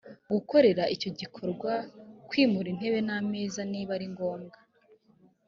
[0.31, 1.73] gukorera icyo gikorwa
[2.29, 4.57] kwimura intebe n ameza niba ari ngombwa